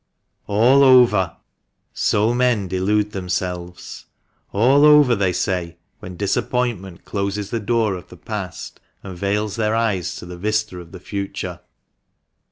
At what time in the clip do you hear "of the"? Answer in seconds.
7.93-8.17, 10.79-10.99